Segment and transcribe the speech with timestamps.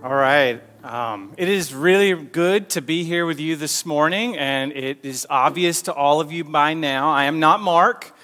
[0.00, 0.62] All right.
[0.84, 5.26] Um, it is really good to be here with you this morning, and it is
[5.28, 8.14] obvious to all of you by now I am not Mark.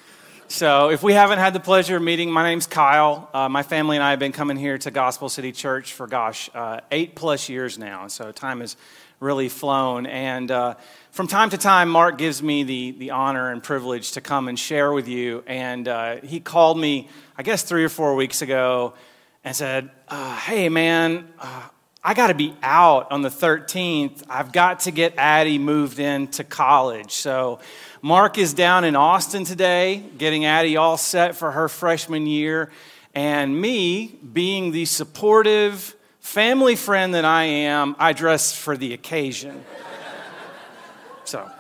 [0.46, 3.29] So, if we haven't had the pleasure of meeting, my name's Kyle.
[3.34, 6.48] Uh, my family and I have been coming here to Gospel City Church for, gosh,
[6.54, 8.06] uh, eight plus years now.
[8.06, 8.77] So, time has
[9.18, 10.06] really flown.
[10.06, 10.77] And uh,
[11.11, 14.56] from time to time, Mark gives me the, the honor and privilege to come and
[14.56, 15.43] share with you.
[15.48, 18.95] And uh, he called me, I guess, three or four weeks ago
[19.45, 21.62] and said, uh, Hey, man, uh,
[22.02, 24.24] I got to be out on the 13th.
[24.28, 27.12] I've got to get Addie moved into college.
[27.12, 27.60] So,
[28.02, 32.70] Mark is down in Austin today, getting Addie all set for her freshman year.
[33.14, 39.64] And me, being the supportive family friend that I am, I dress for the occasion.
[41.24, 41.50] so,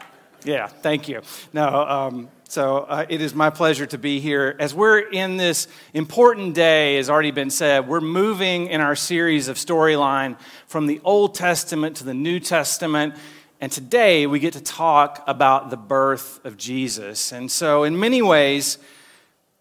[0.44, 1.22] yeah, thank you.
[1.54, 4.54] No, um, so uh, it is my pleasure to be here.
[4.58, 9.48] As we're in this important day, as already been said, we're moving in our series
[9.48, 13.14] of storyline from the Old Testament to the New Testament.
[13.60, 17.32] And today we get to talk about the birth of Jesus.
[17.32, 18.78] And so, in many ways,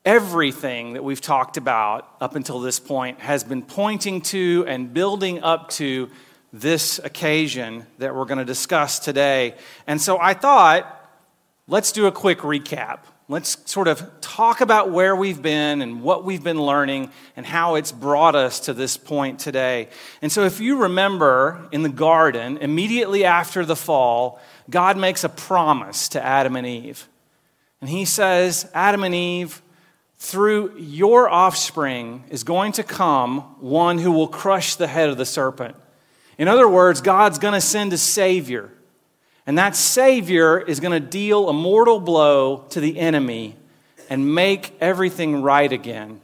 [0.05, 5.41] everything that we've talked about up until this point has been pointing to and building
[5.41, 6.09] up to
[6.51, 9.55] this occasion that we're going to discuss today.
[9.87, 10.99] And so I thought
[11.67, 12.99] let's do a quick recap.
[13.29, 17.75] Let's sort of talk about where we've been and what we've been learning and how
[17.75, 19.87] it's brought us to this point today.
[20.21, 25.29] And so, if you remember in the garden, immediately after the fall, God makes a
[25.29, 27.07] promise to Adam and Eve.
[27.79, 29.61] And he says, Adam and Eve,
[30.17, 35.25] through your offspring is going to come one who will crush the head of the
[35.25, 35.75] serpent.
[36.37, 38.71] In other words, God's going to send a Savior
[39.45, 43.55] and that Savior is going to deal a mortal blow to the enemy
[44.09, 46.21] and make everything right again.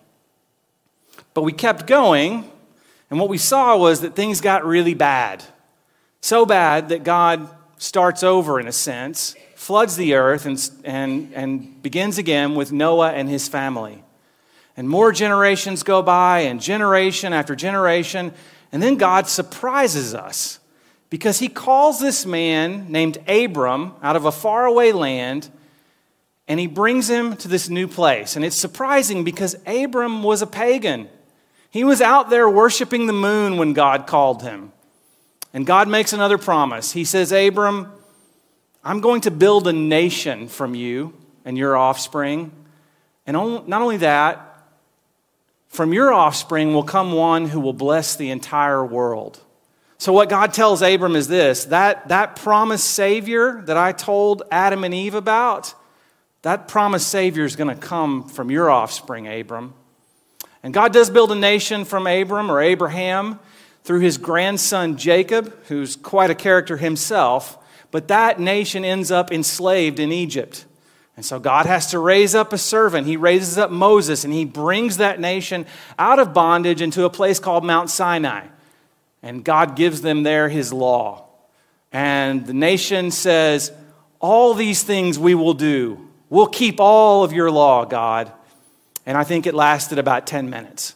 [1.34, 2.50] But we kept going,
[3.09, 5.44] and what we saw was that things got really bad.
[6.22, 11.81] So bad that God starts over, in a sense, floods the earth, and, and, and
[11.81, 14.03] begins again with Noah and his family.
[14.75, 18.34] And more generations go by, and generation after generation,
[18.72, 20.59] and then God surprises us
[21.09, 25.50] because he calls this man named Abram out of a faraway land
[26.47, 28.36] and he brings him to this new place.
[28.36, 31.08] And it's surprising because Abram was a pagan.
[31.70, 34.72] He was out there worshiping the moon when God called him.
[35.53, 36.92] And God makes another promise.
[36.92, 37.91] He says, Abram,
[38.84, 41.14] I'm going to build a nation from you
[41.46, 42.52] and your offspring.
[43.28, 43.36] And
[43.68, 44.46] not only that,
[45.68, 49.40] from your offspring will come one who will bless the entire world.
[49.99, 54.85] So, what God tells Abram is this that, that promised Savior that I told Adam
[54.85, 55.75] and Eve about,
[56.41, 59.73] that promised Savior is going to come from your offspring, Abram.
[60.63, 63.39] And God does build a nation from Abram or Abraham
[63.83, 67.57] through his grandson Jacob, who's quite a character himself,
[67.91, 70.66] but that nation ends up enslaved in Egypt.
[71.17, 73.05] And so God has to raise up a servant.
[73.05, 75.66] He raises up Moses and he brings that nation
[75.97, 78.47] out of bondage into a place called Mount Sinai.
[79.22, 81.28] And God gives them there his law.
[81.91, 83.72] And the nation says,
[84.19, 86.07] All these things we will do.
[86.30, 88.31] We'll keep all of your law, God.
[89.06, 90.96] And I think it lasted about 10 minutes.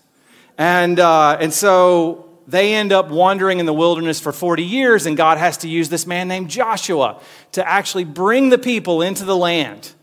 [0.57, 5.17] And, uh, and so they end up wandering in the wilderness for 40 years, and
[5.17, 7.19] God has to use this man named Joshua
[7.53, 9.93] to actually bring the people into the land.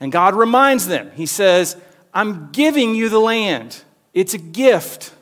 [0.00, 1.76] And God reminds them, He says,
[2.12, 3.82] I'm giving you the land,
[4.14, 5.12] it's a gift.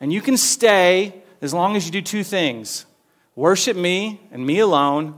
[0.00, 2.86] And you can stay as long as you do two things
[3.34, 5.14] worship me and me alone,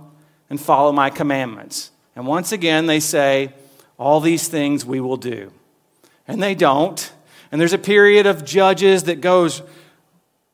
[0.51, 1.93] and follow my commandments.
[2.15, 3.55] And once again, they say,
[3.99, 5.53] All these things we will do.
[6.27, 7.13] And they don't.
[7.51, 9.63] And there's a period of judges that goes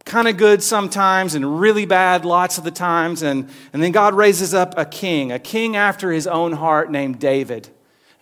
[0.04, 3.22] kind of good sometimes and really bad lots of the times.
[3.22, 7.19] And, and then God raises up a king, a king after his own heart named
[7.19, 7.69] David.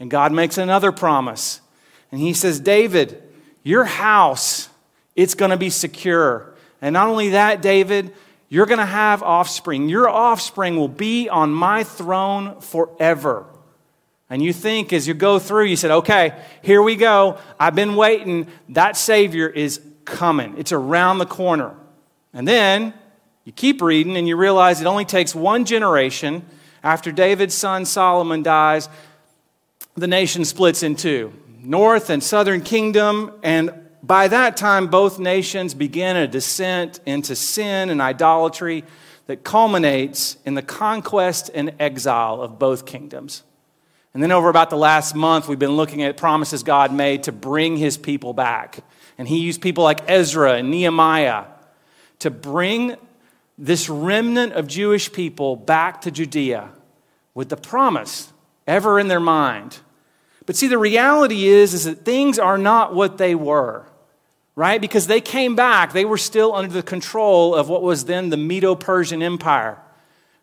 [0.01, 1.61] And God makes another promise.
[2.11, 3.23] And he says, David,
[3.63, 4.69] your house,
[5.15, 6.54] it's going to be secure.
[6.85, 8.13] And not only that, David,
[8.51, 9.89] you're going to have offspring.
[9.89, 13.47] Your offspring will be on my throne forever.
[14.29, 17.39] And you think as you go through, you said, okay, here we go.
[17.59, 18.49] I've been waiting.
[18.69, 21.75] That Savior is coming, it's around the corner.
[22.35, 22.93] And then
[23.47, 26.45] you keep reading and you realize it only takes one generation.
[26.83, 28.91] After David's son Solomon dies,
[29.97, 31.33] the nation splits in two
[31.63, 33.71] north and southern kingdom, and
[34.07, 38.85] by that time, both nations begin a descent into sin and idolatry
[39.27, 43.43] that culminates in the conquest and exile of both kingdoms.
[44.13, 47.33] And then, over about the last month, we've been looking at promises God made to
[47.33, 48.85] bring his people back.
[49.17, 51.47] And he used people like Ezra and Nehemiah
[52.19, 52.97] to bring
[53.57, 56.69] this remnant of Jewish people back to Judea
[57.33, 58.33] with the promise
[58.67, 59.79] ever in their mind.
[60.45, 63.87] But see, the reality is, is that things are not what they were,
[64.57, 64.81] right?
[64.81, 68.37] Because they came back, they were still under the control of what was then the
[68.37, 69.79] Medo Persian Empire.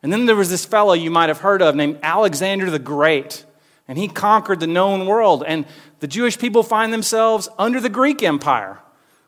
[0.03, 3.45] And then there was this fellow you might have heard of named Alexander the Great,
[3.87, 5.43] and he conquered the known world.
[5.45, 5.65] And
[5.99, 8.79] the Jewish people find themselves under the Greek Empire.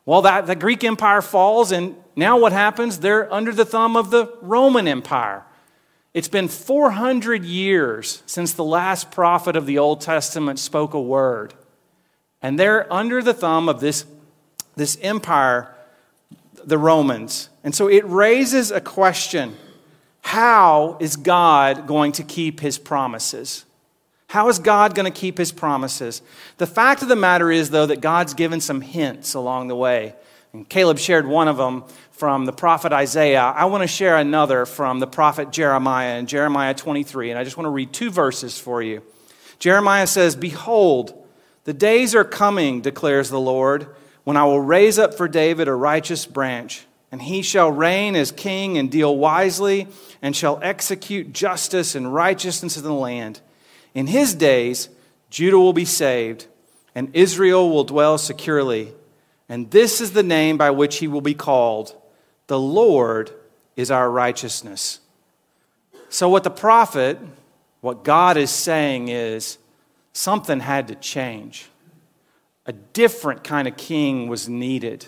[0.05, 2.99] Well, that the Greek Empire falls, and now what happens?
[2.99, 5.45] They're under the thumb of the Roman Empire.
[6.13, 11.53] It's been 400 years since the last prophet of the Old Testament spoke a word.
[12.41, 14.05] And they're under the thumb of this,
[14.75, 15.73] this empire,
[16.63, 17.49] the Romans.
[17.63, 19.55] And so it raises a question
[20.21, 23.65] how is God going to keep his promises?
[24.27, 26.21] How is God going to keep his promises?
[26.57, 30.15] The fact of the matter is, though, that God's given some hints along the way.
[30.53, 33.41] And Caleb shared one of them from the prophet Isaiah.
[33.41, 37.31] I want to share another from the prophet Jeremiah in Jeremiah 23.
[37.31, 39.03] And I just want to read two verses for you.
[39.59, 41.13] Jeremiah says, Behold,
[41.65, 43.87] the days are coming, declares the Lord,
[44.23, 48.31] when I will raise up for David a righteous branch, and he shall reign as
[48.31, 49.87] king and deal wisely,
[50.21, 53.41] and shall execute justice and righteousness in the land.
[53.93, 54.89] In his days,
[55.29, 56.47] Judah will be saved,
[56.95, 58.93] and Israel will dwell securely.
[59.49, 61.95] And this is the name by which he will be called
[62.47, 63.31] The Lord
[63.75, 64.99] is our righteousness.
[66.09, 67.19] So, what the prophet,
[67.81, 69.57] what God is saying is
[70.13, 71.67] something had to change.
[72.65, 75.05] A different kind of king was needed.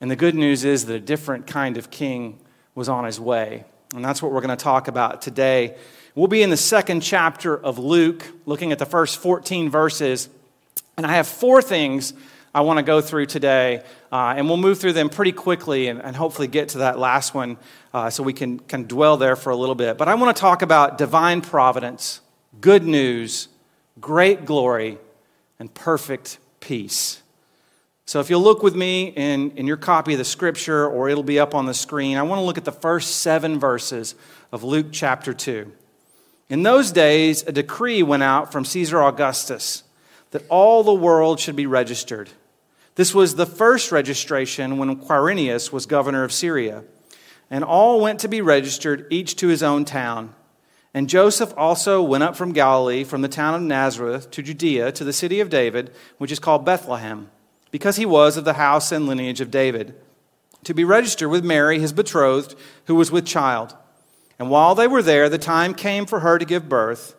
[0.00, 2.38] And the good news is that a different kind of king
[2.74, 3.64] was on his way.
[3.94, 5.76] And that's what we're going to talk about today.
[6.14, 10.28] We'll be in the second chapter of Luke, looking at the first 14 verses.
[10.96, 12.14] And I have four things
[12.54, 13.82] I want to go through today.
[14.10, 17.34] Uh, and we'll move through them pretty quickly and, and hopefully get to that last
[17.34, 17.56] one
[17.94, 19.98] uh, so we can, can dwell there for a little bit.
[19.98, 22.20] But I want to talk about divine providence,
[22.60, 23.48] good news,
[24.00, 24.98] great glory,
[25.62, 27.22] and perfect peace.
[28.04, 31.22] So if you'll look with me in, in your copy of the scripture, or it'll
[31.22, 34.16] be up on the screen, I want to look at the first seven verses
[34.50, 35.70] of Luke chapter 2.
[36.48, 39.84] In those days, a decree went out from Caesar Augustus
[40.32, 42.30] that all the world should be registered.
[42.96, 46.82] This was the first registration when Quirinius was governor of Syria.
[47.50, 50.34] And all went to be registered, each to his own town.
[50.94, 55.04] And Joseph also went up from Galilee, from the town of Nazareth to Judea, to
[55.04, 57.30] the city of David, which is called Bethlehem,
[57.70, 59.94] because he was of the house and lineage of David,
[60.64, 62.54] to be registered with Mary, his betrothed,
[62.84, 63.74] who was with child.
[64.38, 67.14] And while they were there, the time came for her to give birth.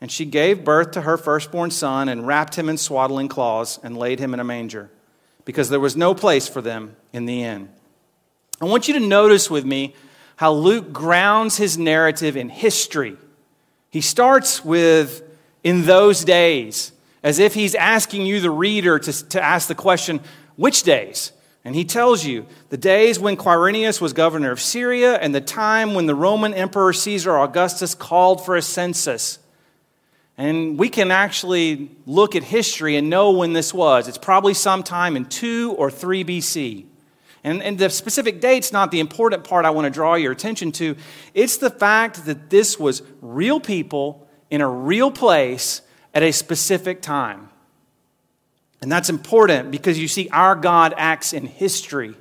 [0.00, 3.96] And she gave birth to her firstborn son, and wrapped him in swaddling cloths, and
[3.96, 4.90] laid him in a manger
[5.48, 7.70] because there was no place for them in the inn.
[8.60, 9.94] I want you to notice with me
[10.38, 13.16] how Luke grounds his narrative in history.
[13.90, 15.24] He starts with,
[15.64, 16.92] in those days,
[17.24, 20.20] as if he's asking you, the reader, to, to ask the question,
[20.54, 21.32] which days?
[21.64, 25.94] And he tells you the days when Quirinius was governor of Syria and the time
[25.94, 29.40] when the Roman Emperor Caesar Augustus called for a census.
[30.36, 34.06] And we can actually look at history and know when this was.
[34.06, 36.84] It's probably sometime in 2 or 3 BC.
[37.44, 40.72] And, and the specific date's not the important part I want to draw your attention
[40.72, 40.96] to.
[41.34, 45.82] It's the fact that this was real people in a real place
[46.14, 47.48] at a specific time.
[48.80, 52.14] And that's important because you see, our God acts in history.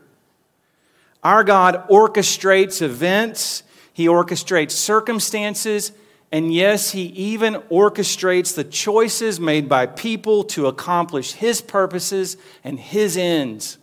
[1.24, 3.64] Our God orchestrates events,
[3.94, 5.92] He orchestrates circumstances,
[6.32, 12.80] and yes, he even orchestrates the choices made by people to accomplish his purposes and
[12.80, 13.78] his ends.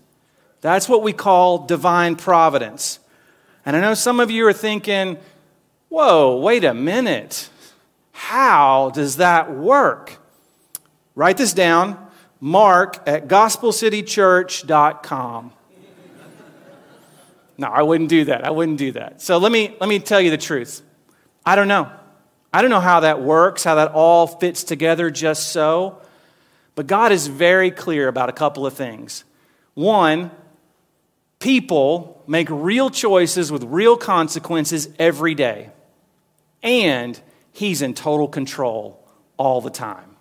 [0.65, 2.99] That's what we call divine providence.
[3.67, 5.19] And I know some of you are thinking,
[5.91, 7.51] whoa, wait a minute.
[8.13, 10.17] How does that work?
[11.15, 11.99] Write this down
[12.41, 15.53] mark at gospelcitychurch.com.
[17.59, 18.47] No, I wouldn't do that.
[18.47, 19.21] I wouldn't do that.
[19.21, 20.81] So let me, let me tell you the truth.
[21.45, 21.91] I don't know.
[22.55, 25.99] I don't know how that works, how that all fits together just so,
[26.75, 29.25] but God is very clear about a couple of things.
[29.75, 30.31] One,
[31.45, 35.69] people make real choices with real consequences every day,
[36.63, 37.21] and
[37.53, 40.17] He's in total control all the time.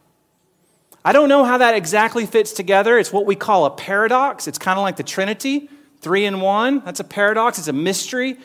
[1.04, 3.00] I don't know how that exactly fits together.
[3.00, 4.48] It's what we call a paradox.
[4.48, 5.70] It's kind of like the Trinity,
[6.02, 6.82] three in one.
[6.84, 8.38] That's a paradox, it's a mystery.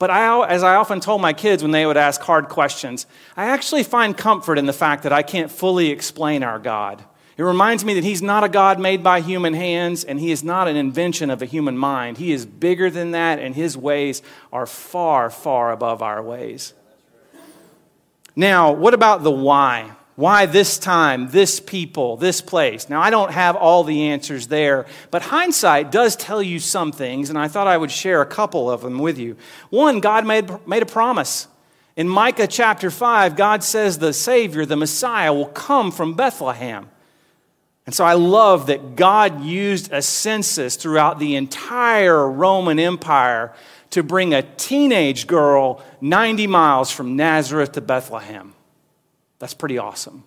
[0.00, 3.06] But I, as I often told my kids when they would ask hard questions,
[3.36, 7.04] I actually find comfort in the fact that I can't fully explain our God.
[7.36, 10.44] It reminds me that He's not a God made by human hands, and He is
[10.44, 12.18] not an invention of a human mind.
[12.18, 14.22] He is bigger than that, and His ways
[14.52, 16.74] are far, far above our ways.
[18.36, 19.92] Now, what about the why?
[20.14, 22.90] Why this time, this people, this place?
[22.90, 27.30] Now, I don't have all the answers there, but hindsight does tell you some things,
[27.30, 29.36] and I thought I would share a couple of them with you.
[29.70, 31.48] One, God made, made a promise.
[31.96, 36.90] In Micah chapter 5, God says the Savior, the Messiah, will come from Bethlehem.
[37.84, 43.52] And so I love that God used a census throughout the entire Roman Empire
[43.90, 48.54] to bring a teenage girl 90 miles from Nazareth to Bethlehem.
[49.38, 50.24] That's pretty awesome.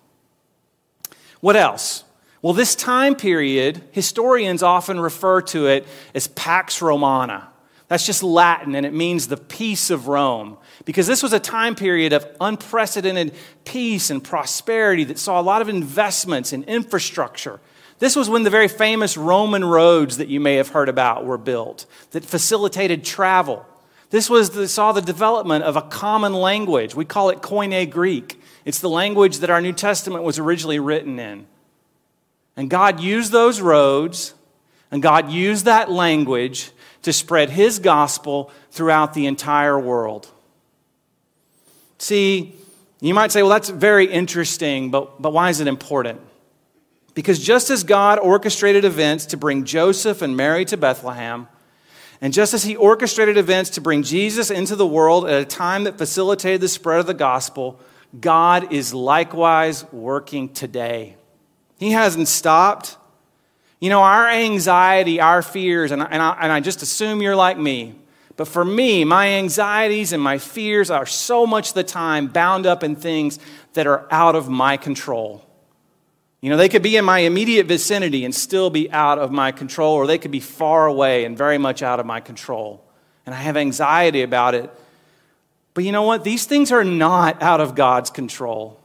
[1.40, 2.04] What else?
[2.42, 7.48] Well, this time period, historians often refer to it as Pax Romana.
[7.88, 10.58] That's just Latin, and it means the peace of Rome.
[10.84, 15.62] Because this was a time period of unprecedented peace and prosperity that saw a lot
[15.62, 17.60] of investments in infrastructure.
[17.98, 21.38] This was when the very famous Roman roads that you may have heard about were
[21.38, 23.64] built, that facilitated travel.
[24.10, 26.94] This was the, saw the development of a common language.
[26.94, 28.40] We call it Koine Greek.
[28.64, 31.46] It's the language that our New Testament was originally written in.
[32.56, 34.34] And God used those roads,
[34.90, 36.70] and God used that language
[37.02, 40.30] to spread His gospel throughout the entire world.
[41.98, 42.54] See,
[43.00, 46.20] you might say, well, that's very interesting, but, but why is it important?
[47.14, 51.48] Because just as God orchestrated events to bring Joseph and Mary to Bethlehem,
[52.20, 55.84] and just as he orchestrated events to bring Jesus into the world at a time
[55.84, 57.78] that facilitated the spread of the gospel,
[58.18, 61.16] God is likewise working today.
[61.78, 62.96] He hasn't stopped.
[63.80, 67.58] You know, our anxiety, our fears, and, and, I, and I just assume you're like
[67.58, 67.94] me,
[68.36, 72.82] but for me, my anxieties and my fears are so much the time bound up
[72.82, 73.38] in things
[73.72, 75.44] that are out of my control.
[76.40, 79.52] You know, they could be in my immediate vicinity and still be out of my
[79.52, 82.84] control, or they could be far away and very much out of my control.
[83.24, 84.70] And I have anxiety about it
[85.76, 86.24] but you know what?
[86.24, 88.80] These things are not out of God's control.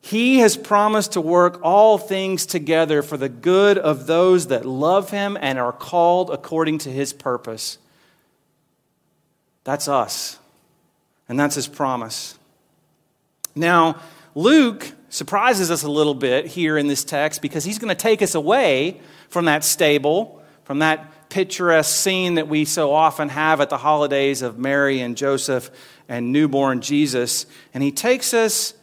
[0.00, 5.10] He has promised to work all things together for the good of those that love
[5.10, 7.78] Him and are called according to His purpose.
[9.66, 10.38] That's us.
[11.28, 12.38] And that's His promise.
[13.56, 14.00] Now,
[14.36, 18.22] Luke surprises us a little bit here in this text because he's going to take
[18.22, 23.68] us away from that stable, from that picturesque scene that we so often have at
[23.68, 25.70] the holidays of Mary and Joseph
[26.08, 27.46] and newborn Jesus.
[27.74, 28.74] And he takes us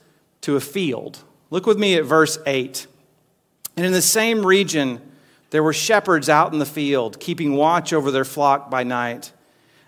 [0.42, 1.20] to a field.
[1.50, 2.88] Look with me at verse 8.
[3.78, 5.00] And in the same region,
[5.52, 9.32] there were shepherds out in the field, keeping watch over their flock by night.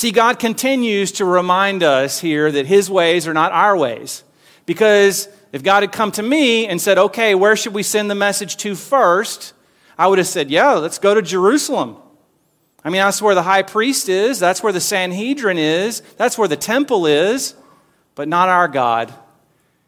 [0.00, 4.24] See, God continues to remind us here that His ways are not our ways.
[4.64, 8.14] Because if God had come to me and said, okay, where should we send the
[8.14, 9.52] message to first?
[9.98, 11.98] I would have said, yeah, let's go to Jerusalem.
[12.82, 16.48] I mean, that's where the high priest is, that's where the Sanhedrin is, that's where
[16.48, 17.54] the temple is,
[18.14, 19.12] but not our God.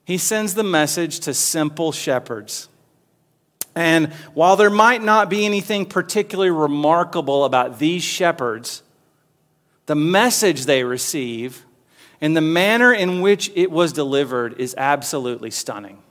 [0.04, 2.68] He sends the message to simple shepherds.
[3.74, 8.82] And while there might not be anything particularly remarkable about these shepherds,
[9.86, 11.64] the message they receive
[12.20, 16.02] and the manner in which it was delivered is absolutely stunning.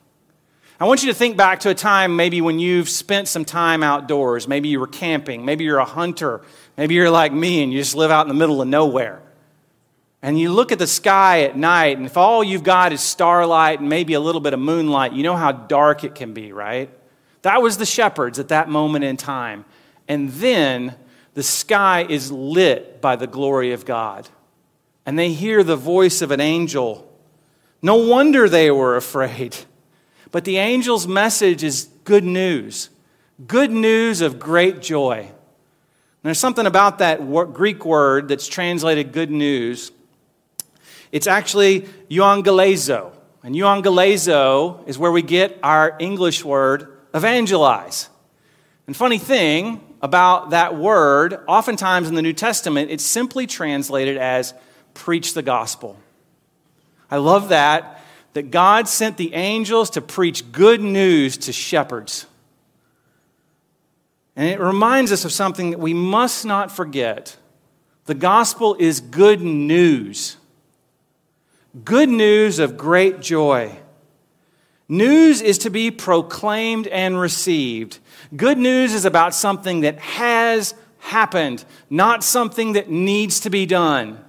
[0.80, 3.84] I want you to think back to a time maybe when you've spent some time
[3.84, 4.48] outdoors.
[4.48, 5.46] Maybe you were camping.
[5.46, 6.42] Maybe you're a hunter.
[6.76, 9.22] Maybe you're like me and you just live out in the middle of nowhere.
[10.24, 13.80] And you look at the sky at night, and if all you've got is starlight
[13.80, 16.90] and maybe a little bit of moonlight, you know how dark it can be, right?
[17.42, 19.66] That was the shepherds at that moment in time.
[20.08, 20.96] And then
[21.34, 24.28] the sky is lit by the glory of God.
[25.06, 27.08] And they hear the voice of an angel.
[27.82, 29.56] No wonder they were afraid.
[30.32, 32.90] But the angel's message is good news,
[33.48, 35.20] good news of great joy.
[35.20, 37.20] And there's something about that
[37.54, 39.92] Greek word that's translated good news.
[41.12, 43.12] It's actually euangelizo.
[43.44, 48.10] And euangelizo is where we get our English word evangelize.
[48.86, 54.54] And funny thing about that word, oftentimes in the New Testament, it's simply translated as
[54.94, 55.98] preach the gospel.
[57.10, 58.00] I love that
[58.34, 62.26] that God sent the angels to preach good news to shepherds.
[64.36, 67.36] And it reminds us of something that we must not forget.
[68.06, 70.38] The gospel is good news.
[71.84, 73.78] Good news of great joy.
[74.92, 78.00] News is to be proclaimed and received.
[78.36, 84.22] Good news is about something that has happened, not something that needs to be done.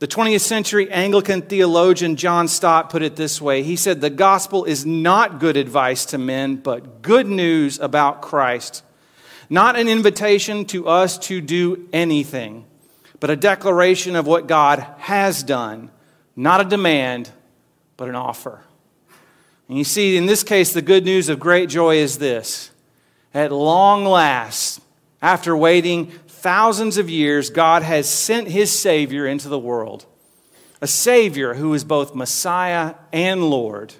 [0.00, 4.64] The 20th century Anglican theologian John Stott put it this way He said, The gospel
[4.64, 8.82] is not good advice to men, but good news about Christ.
[9.48, 12.64] Not an invitation to us to do anything,
[13.20, 15.92] but a declaration of what God has done.
[16.34, 17.30] Not a demand,
[17.96, 18.64] but an offer.
[19.68, 22.70] And you see, in this case, the good news of great joy is this
[23.32, 24.80] at long last,
[25.20, 30.06] after waiting thousands of years, God has sent his Savior into the world.
[30.80, 33.94] A Savior who is both Messiah and Lord.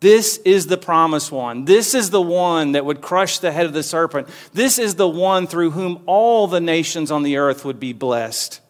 [0.00, 1.64] This is the promised one.
[1.64, 4.28] This is the one that would crush the head of the serpent.
[4.52, 8.60] This is the one through whom all the nations on the earth would be blessed.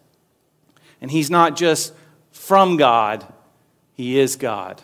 [1.01, 1.95] And he's not just
[2.31, 3.27] from God,
[3.95, 4.83] he is God.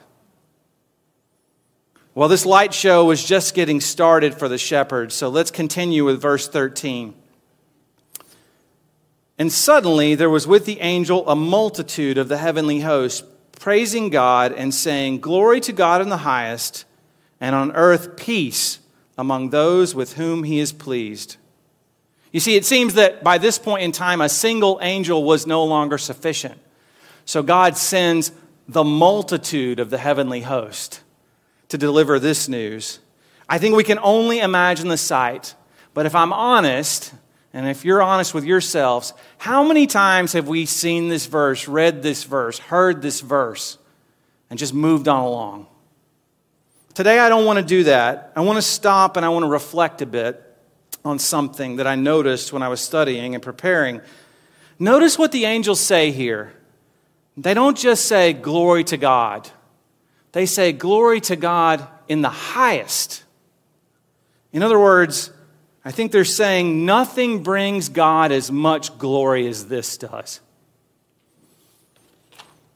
[2.18, 6.20] Well, this light show was just getting started for the shepherds, so let's continue with
[6.20, 7.14] verse 13.
[9.38, 13.24] And suddenly there was with the angel a multitude of the heavenly host,
[13.60, 16.86] praising God and saying, Glory to God in the highest,
[17.40, 18.80] and on earth peace
[19.16, 21.36] among those with whom he is pleased.
[22.32, 25.62] You see, it seems that by this point in time, a single angel was no
[25.62, 26.58] longer sufficient.
[27.26, 28.32] So God sends
[28.66, 31.02] the multitude of the heavenly host
[31.68, 32.98] to deliver this news.
[33.48, 35.54] I think we can only imagine the sight.
[35.94, 37.12] But if I'm honest,
[37.52, 42.02] and if you're honest with yourselves, how many times have we seen this verse, read
[42.02, 43.78] this verse, heard this verse,
[44.50, 45.66] and just moved on along?
[46.94, 48.32] Today, I don't want to do that.
[48.34, 50.44] I want to stop and I want to reflect a bit
[51.04, 54.00] on something that I noticed when I was studying and preparing.
[54.78, 56.52] Notice what the angels say here.
[57.36, 59.48] They don't just say, Glory to God,
[60.32, 63.24] they say, Glory to God in the highest.
[64.52, 65.30] In other words,
[65.84, 70.40] I think they're saying nothing brings God as much glory as this does.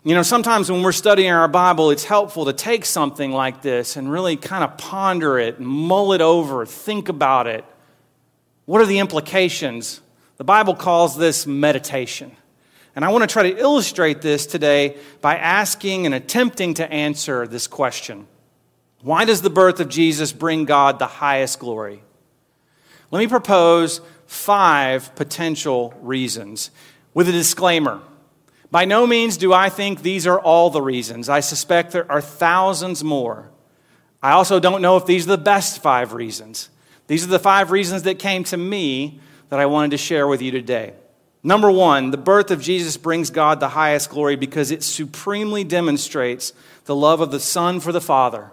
[0.04, 3.96] You know, sometimes when we're studying our Bible, it's helpful to take something like this
[3.96, 7.64] and really kind of ponder it, mull it over, think about it.
[8.64, 10.00] What are the implications?
[10.38, 12.32] The Bible calls this meditation.
[12.94, 17.46] And I want to try to illustrate this today by asking and attempting to answer
[17.46, 18.26] this question
[19.00, 22.02] Why does the birth of Jesus bring God the highest glory?
[23.10, 26.70] Let me propose five potential reasons
[27.14, 28.00] with a disclaimer.
[28.70, 31.28] By no means do I think these are all the reasons.
[31.28, 33.50] I suspect there are thousands more.
[34.22, 36.70] I also don't know if these are the best five reasons.
[37.06, 40.40] These are the five reasons that came to me that I wanted to share with
[40.40, 40.94] you today.
[41.44, 46.52] Number one, the birth of Jesus brings God the highest glory because it supremely demonstrates
[46.84, 48.52] the love of the Son for the Father.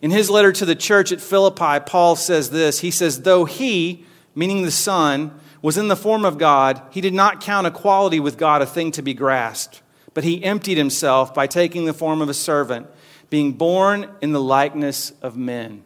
[0.00, 4.04] In his letter to the church at Philippi, Paul says this He says, Though he,
[4.34, 8.36] meaning the Son, was in the form of God, he did not count equality with
[8.36, 9.80] God a thing to be grasped,
[10.12, 12.88] but he emptied himself by taking the form of a servant,
[13.30, 15.84] being born in the likeness of men.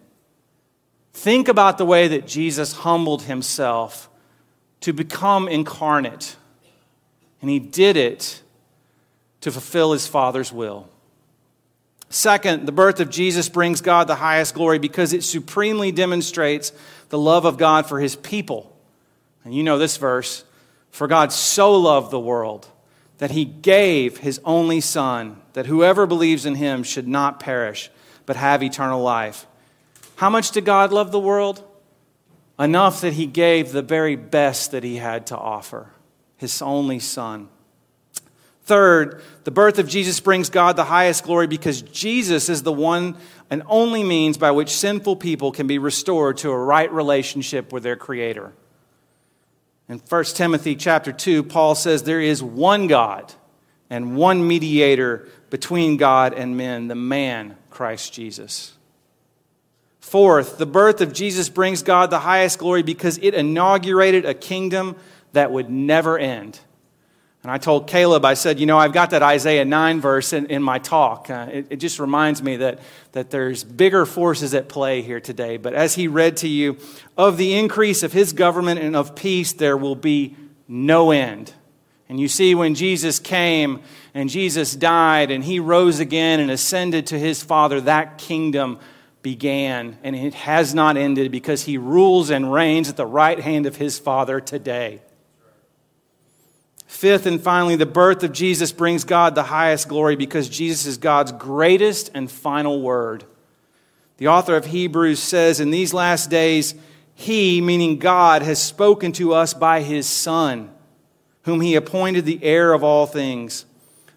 [1.13, 4.09] Think about the way that Jesus humbled himself
[4.81, 6.37] to become incarnate,
[7.41, 8.43] and he did it
[9.41, 10.89] to fulfill his Father's will.
[12.09, 16.73] Second, the birth of Jesus brings God the highest glory because it supremely demonstrates
[17.09, 18.77] the love of God for his people.
[19.45, 20.45] And you know this verse
[20.91, 22.69] For God so loved the world
[23.19, 27.91] that he gave his only Son, that whoever believes in him should not perish,
[28.27, 29.47] but have eternal life.
[30.17, 31.63] How much did God love the world?
[32.59, 35.91] Enough that he gave the very best that he had to offer
[36.37, 37.49] his only Son.
[38.65, 43.17] Third, the birth of Jesus brings God the highest glory because Jesus is the one
[43.49, 47.85] and only means by which sinful people can be restored to a right relationship with
[47.85, 48.53] their Creator.
[49.89, 53.33] In 1 Timothy chapter 2, Paul says there is one God
[53.89, 58.76] and one mediator between God and men, the man, Christ Jesus.
[60.07, 64.95] Fourth, the birth of Jesus brings God the highest glory because it inaugurated a kingdom
[65.33, 66.61] that would never end.
[67.43, 70.47] And I told Caleb, I said, you know, I've got that Isaiah 9 verse in,
[70.47, 71.29] in my talk.
[71.29, 72.79] Uh, it, it, just reminds me that,
[73.13, 75.57] that there's bigger forces at play here today.
[75.57, 76.79] But as he read to you,
[77.17, 80.37] of the increase of his government and of peace, there will be
[80.69, 81.53] no end.
[82.09, 83.83] And you see, when Jesus came
[84.15, 88.79] and Jesus died and he rose again and ascended to his Father, that kingdom
[89.27, 89.99] began.
[90.05, 93.75] And it has not ended because he rules and reigns at the right hand of
[93.75, 95.03] his Father today.
[96.87, 100.97] Fifth and finally, the birth of Jesus brings God the highest glory because Jesus is
[100.97, 103.25] God's greatest and final word.
[104.19, 106.77] The author of Hebrews says, In these last days,
[107.13, 110.71] he, meaning God, has spoken to us by his Son
[111.43, 113.67] whom he appointed the heir of all things,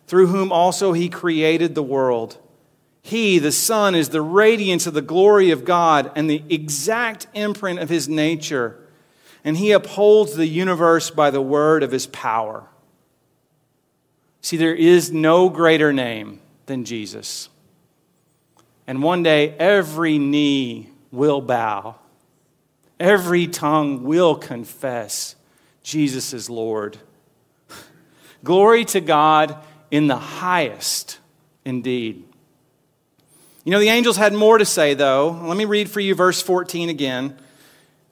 [0.05, 2.37] through whom also he created the world.
[3.09, 7.79] He, the Son, is the radiance of the glory of God and the exact imprint
[7.79, 8.77] of his nature,
[9.43, 12.67] and he upholds the universe by the word of his power.
[14.41, 17.49] See, there is no greater name than Jesus.
[18.85, 21.95] And one day, every knee will bow,
[22.99, 25.35] every tongue will confess
[25.81, 26.99] Jesus is Lord.
[28.43, 29.57] Glory to God
[29.89, 31.17] in the highest,
[31.65, 32.28] indeed.
[33.63, 35.39] You know, the angels had more to say, though.
[35.43, 37.37] Let me read for you verse 14 again.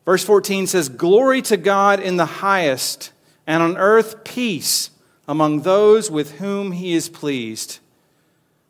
[0.06, 3.12] Verse 14 says, Glory to God in the highest,
[3.46, 4.92] and on earth peace
[5.28, 7.80] among those with whom he is pleased.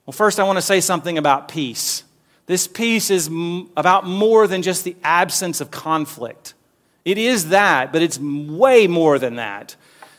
[0.05, 2.03] Well, first, I want to say something about peace.
[2.47, 6.53] This peace is m- about more than just the absence of conflict.
[7.03, 9.75] It is that, but it's way more than that.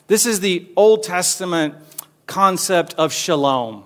[0.07, 1.75] This is the Old Testament
[2.27, 3.85] concept of shalom.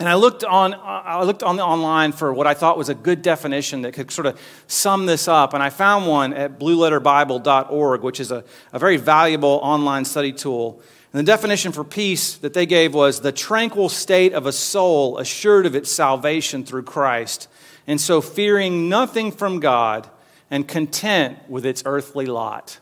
[0.00, 2.94] And I looked on, I looked on the online for what I thought was a
[2.94, 5.54] good definition that could sort of sum this up.
[5.54, 10.82] And I found one at blueletterbible.org, which is a, a very valuable online study tool.
[11.14, 15.18] And the definition for peace that they gave was the tranquil state of a soul
[15.18, 17.46] assured of its salvation through Christ,
[17.86, 20.10] and so fearing nothing from God
[20.50, 22.80] and content with its earthly lot.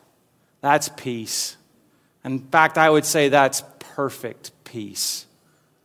[0.63, 1.59] That's peace.
[2.25, 5.27] In fact, I would say that's perfect peace.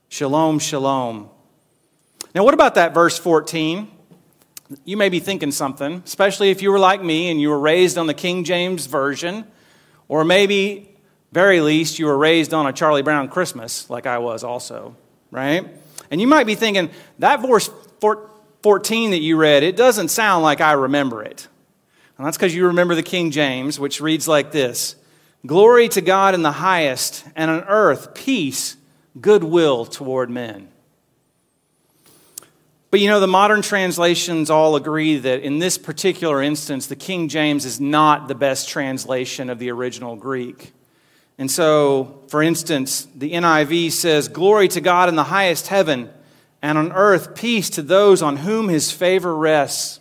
[0.10, 1.30] Shalom, shalom.
[2.34, 3.91] Now, what about that verse 14?
[4.86, 7.98] You may be thinking something, especially if you were like me and you were raised
[7.98, 9.46] on the King James Version,
[10.08, 10.96] or maybe,
[11.34, 14.96] very least, you were raised on a Charlie Brown Christmas, like I was also,
[15.30, 15.67] right?
[16.10, 16.89] And you might be thinking,
[17.20, 17.70] that verse
[18.63, 21.50] 14 that you read, it doesn't sound like I remember it.
[22.17, 24.96] And that's because you remember the King James, which reads like this
[25.46, 28.77] Glory to God in the highest, and on earth, peace,
[29.21, 30.69] goodwill toward men.
[32.89, 37.27] But you know, the modern translations all agree that in this particular instance, the King
[37.27, 40.71] James is not the best translation of the original Greek.
[41.38, 46.10] And so, for instance, the NIV says, Glory to God in the highest heaven,
[46.62, 49.99] and on earth, peace to those on whom his favor rests.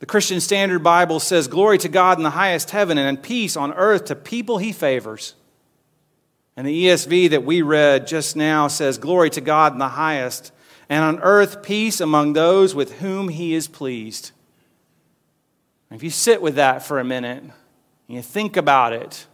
[0.00, 3.72] The Christian Standard Bible says, Glory to God in the highest heaven and peace on
[3.74, 5.34] earth to people he favors.
[6.58, 10.50] And the ESV that we read just now says, Glory to God in the highest,
[10.88, 14.32] and on earth peace among those with whom he is pleased.
[15.92, 17.52] if you sit with that for a minute and
[18.08, 19.28] you think about it,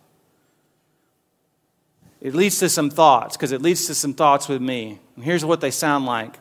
[2.20, 4.98] it leads to some thoughts, because it leads to some thoughts with me.
[5.16, 6.38] And here's what they sound like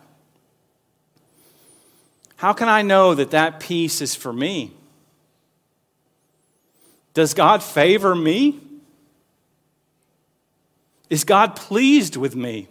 [2.36, 4.74] how can I know that that peace is for me?
[7.14, 8.60] Does God favor me?
[11.10, 12.68] Is God pleased with me?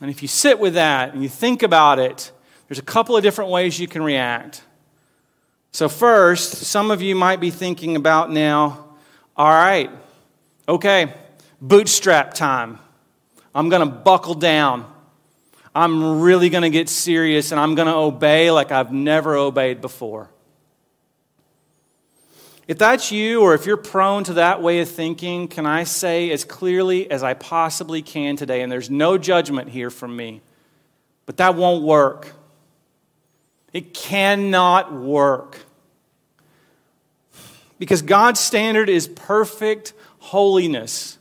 [0.00, 2.32] And if you sit with that and you think about it,
[2.68, 4.62] there's a couple of different ways you can react.
[5.72, 8.86] So, first, some of you might be thinking about now,
[9.36, 9.90] all right,
[10.68, 11.14] okay,
[11.60, 12.78] bootstrap time.
[13.54, 14.92] I'm going to buckle down.
[15.74, 19.80] I'm really going to get serious and I'm going to obey like I've never obeyed
[19.80, 20.30] before.
[22.68, 26.30] If that's you, or if you're prone to that way of thinking, can I say
[26.30, 30.42] as clearly as I possibly can today, and there's no judgment here from me,
[31.26, 32.32] but that won't work.
[33.72, 35.58] It cannot work.
[37.78, 41.18] Because God's standard is perfect holiness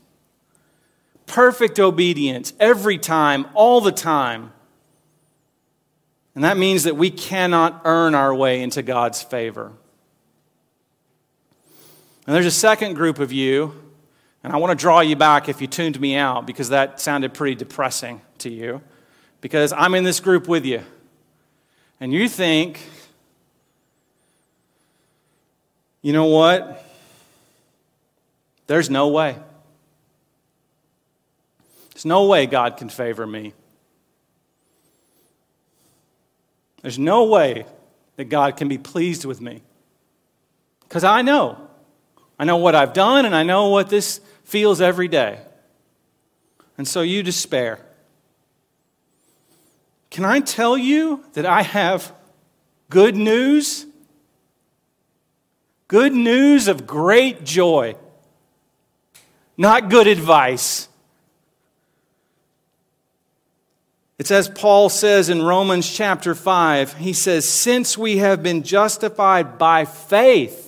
[1.27, 4.51] perfect obedience every time, all the time.
[6.33, 9.73] And that means that we cannot earn our way into God's favor.
[12.27, 13.73] And there's a second group of you,
[14.43, 17.33] and I want to draw you back if you tuned me out because that sounded
[17.33, 18.81] pretty depressing to you.
[19.39, 20.83] Because I'm in this group with you.
[22.01, 22.81] And you think,
[26.01, 26.85] you know what?
[28.67, 29.37] There's no way.
[31.93, 33.53] There's no way God can favor me.
[36.81, 37.65] There's no way
[38.17, 39.61] that God can be pleased with me.
[40.81, 41.66] Because I know
[42.39, 45.39] I know what I've done, and I know what this feels every day.
[46.77, 47.79] And so you despair.
[50.09, 52.13] Can I tell you that I have
[52.89, 53.85] good news?
[55.87, 57.95] Good news of great joy,
[59.55, 60.89] not good advice.
[64.19, 66.95] It's as Paul says in Romans chapter 5.
[66.95, 70.66] He says, Since we have been justified by faith,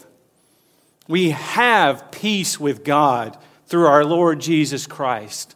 [1.09, 5.55] we have peace with God through our Lord Jesus Christ.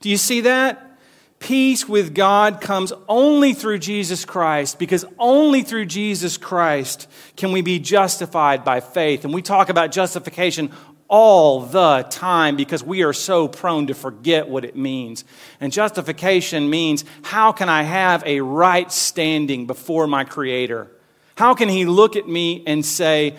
[0.00, 0.98] Do you see that?
[1.38, 7.06] Peace with God comes only through Jesus Christ because only through Jesus Christ
[7.36, 9.24] can we be justified by faith.
[9.24, 10.72] And we talk about justification
[11.06, 15.24] all the time because we are so prone to forget what it means.
[15.60, 20.90] And justification means how can I have a right standing before my Creator?
[21.34, 23.36] How can He look at me and say,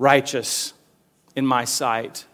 [0.00, 0.72] righteous
[1.36, 2.24] in my sight?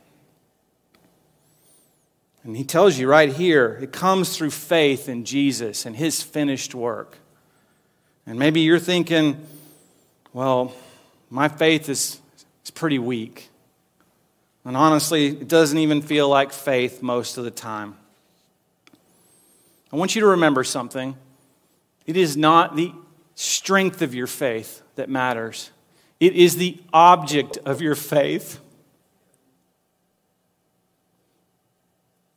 [2.44, 6.74] And he tells you right here it comes through faith in Jesus and his finished
[6.74, 7.18] work.
[8.24, 9.44] And maybe you're thinking,
[10.32, 10.72] well,
[11.28, 12.20] my faith is,
[12.64, 13.50] is pretty weak.
[14.64, 17.96] And honestly, it doesn't even feel like faith most of the time.
[19.92, 21.16] I want you to remember something.
[22.06, 22.92] It is not the
[23.34, 25.70] strength of your faith that matters,
[26.20, 28.60] it is the object of your faith.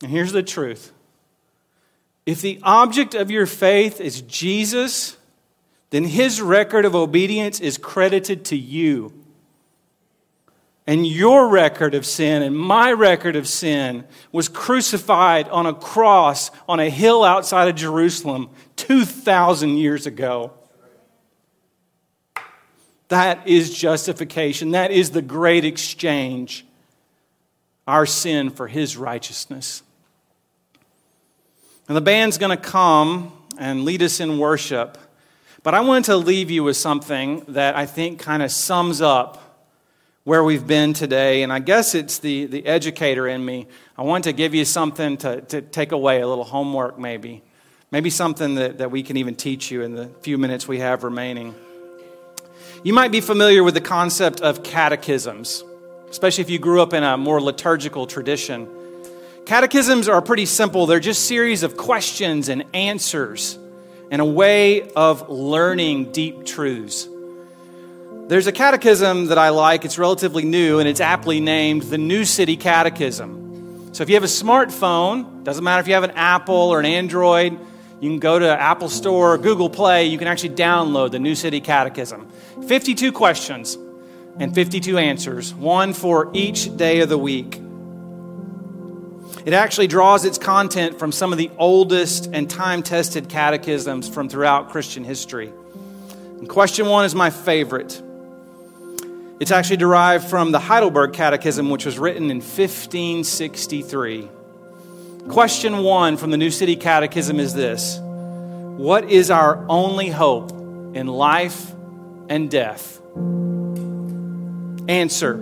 [0.01, 0.93] And here's the truth
[2.25, 5.17] if the object of your faith is Jesus,
[5.89, 9.13] then his record of obedience is credited to you.
[10.85, 16.49] And your record of sin and my record of sin was crucified on a cross
[16.67, 20.53] on a hill outside of Jerusalem 2,000 years ago.
[23.09, 24.71] That is justification.
[24.71, 26.65] That is the great exchange.
[27.87, 29.83] Our sin for his righteousness.
[31.87, 34.97] And the band's going to come and lead us in worship.
[35.63, 39.65] But I wanted to leave you with something that I think kind of sums up
[40.23, 41.41] where we've been today.
[41.41, 43.67] And I guess it's the, the educator in me.
[43.97, 47.41] I want to give you something to, to take away, a little homework maybe.
[47.91, 51.03] Maybe something that, that we can even teach you in the few minutes we have
[51.03, 51.55] remaining.
[52.81, 55.65] You might be familiar with the concept of catechisms,
[56.09, 58.69] especially if you grew up in a more liturgical tradition.
[59.45, 60.85] Catechisms are pretty simple.
[60.85, 63.59] They're just series of questions and answers
[64.09, 67.09] and a way of learning deep truths.
[68.29, 69.83] There's a catechism that I like.
[69.83, 73.93] It's relatively new and it's aptly named the New City Catechism.
[73.93, 76.85] So if you have a smartphone, doesn't matter if you have an Apple or an
[76.85, 77.59] Android,
[77.99, 81.59] you can go to Apple Store Google Play, you can actually download the New City
[81.59, 82.29] Catechism.
[82.67, 83.77] 52 questions
[84.39, 87.59] and 52 answers, one for each day of the week.
[89.45, 94.29] It actually draws its content from some of the oldest and time tested catechisms from
[94.29, 95.51] throughout Christian history.
[96.37, 98.01] And question one is my favorite.
[99.39, 104.29] It's actually derived from the Heidelberg Catechism, which was written in 1563.
[105.29, 111.05] Question one from the New City Catechism is this What is our only hope in
[111.05, 111.71] life
[112.27, 112.99] and death?
[114.89, 115.33] Answer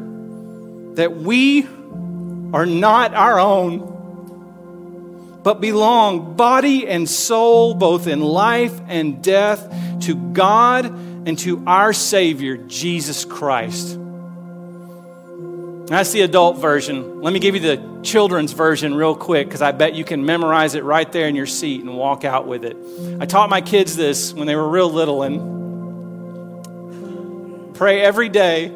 [0.95, 1.65] that we
[2.53, 10.15] are not our own, but belong body and soul, both in life and death, to
[10.33, 13.97] God and to our Savior, Jesus Christ.
[15.87, 17.21] That's the adult version.
[17.21, 20.75] Let me give you the children's version real quick because I bet you can memorize
[20.75, 22.75] it right there in your seat and walk out with it.
[23.21, 25.55] I taught my kids this when they were real little and
[27.73, 28.69] pray every day.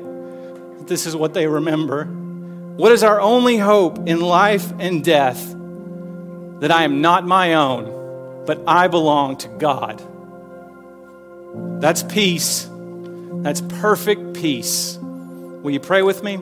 [0.81, 2.05] This is what they remember.
[2.05, 5.53] What is our only hope in life and death?
[6.61, 10.01] That I am not my own, but I belong to God.
[11.81, 12.69] That's peace.
[12.71, 14.97] That's perfect peace.
[15.01, 16.37] Will you pray with me?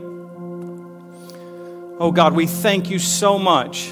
[2.00, 3.92] Oh God, we thank you so much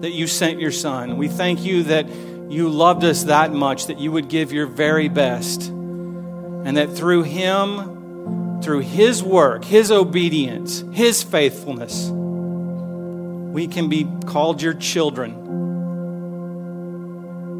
[0.00, 1.18] that you sent your son.
[1.18, 5.08] We thank you that you loved us that much that you would give your very
[5.08, 5.68] best.
[5.68, 14.60] And that through him, through His work, His obedience, His faithfulness, we can be called
[14.62, 15.32] your children.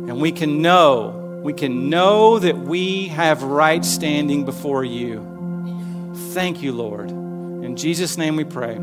[0.08, 6.14] And we can know, we can know that we have right standing before you.
[6.32, 7.10] Thank you, Lord.
[7.10, 8.78] In Jesus' name we pray.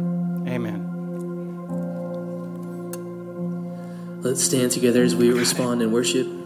[0.48, 0.90] Amen.
[4.22, 6.43] Let's stand together as we respond in worship.